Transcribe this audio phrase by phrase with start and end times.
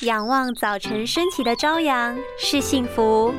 [0.00, 3.32] 仰望早晨升起的朝阳是幸福，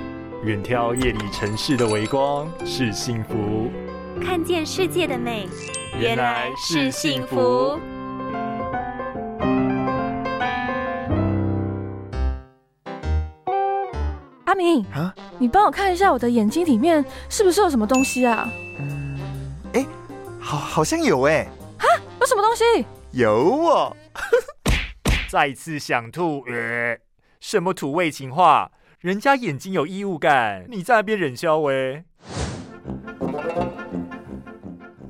[0.45, 3.69] 远眺夜里城市的微光是幸福，
[4.23, 5.49] 看见世界的美
[5.99, 7.77] 原来是幸福。
[14.45, 18.49] 阿明啊，你帮我看一下我的眼睛里面是不是有什么东西啊？
[18.79, 19.19] 嗯，
[19.73, 19.85] 哎，
[20.39, 21.45] 好，好像有哎，
[22.21, 22.85] 有什么东西？
[23.11, 23.95] 有哦。
[25.27, 26.97] 再次想吐，呃，
[27.39, 28.71] 什么土味情话？
[28.99, 32.03] 人家眼睛有异物感，你在那边忍笑喂？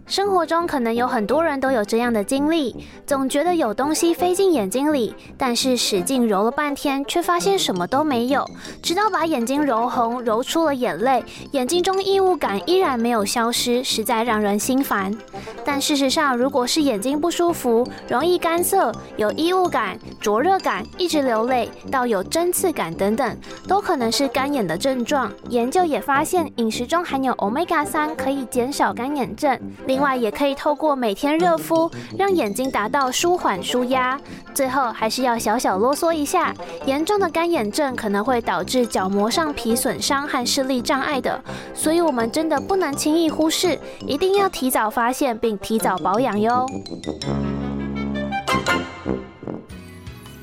[0.07, 8.47] 生活中可能有很多人都有这样的经历，总觉得有东西飞进眼睛里，但是使劲揉了半天，却发现什么都没有。
[8.83, 15.11] 直到把眼睛揉红，揉出了眼泪，眼睛中异物感依然没有消失，实在让人心烦。
[15.65, 25.31] 但事实上，如果是眼睛不舒服、容易干涩、有异物感、灼热感、一直流泪，到有针刺感等等，都可能是干眼的症状。
[25.49, 29.55] 研究也发现，饮食中含有 omega 三可以减少干眼症。
[29.85, 34.19] 另外，也可以透过每天热敷，让眼睛达到舒缓舒压。
[34.51, 36.51] 最后，还是要小小啰嗦一下：
[36.87, 41.39] 严重的干眼症可能会导致角膜上皮损伤和视力障碍的，
[41.75, 46.65] 所以我们真的不能轻易忽视，一定要提早发现并提早保养哟。